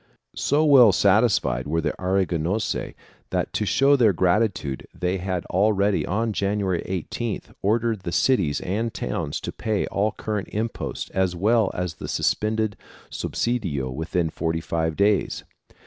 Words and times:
So 0.35 0.65
well 0.65 0.91
satisfied 0.91 1.67
were 1.67 1.79
the 1.79 1.93
Aragonese 2.01 2.95
that 3.29 3.53
to 3.53 3.67
show 3.67 3.95
their 3.95 4.13
gratitude 4.13 4.87
they 4.99 5.19
had 5.19 5.45
already, 5.45 6.07
on 6.07 6.33
January 6.33 6.81
18th, 6.87 7.53
ordered 7.61 7.99
the 7.99 8.11
cities 8.11 8.61
and 8.61 8.91
towns 8.91 9.39
to 9.41 9.51
pay 9.51 9.85
all 9.85 10.11
current 10.13 10.47
imposts 10.47 11.11
as 11.11 11.35
well 11.35 11.69
as 11.75 11.93
the 11.93 12.07
suspended 12.07 12.77
subsidio 13.11 13.93
within 13.93 14.31
thirty 14.31 14.59
five 14.59 14.95
days. 14.95 15.43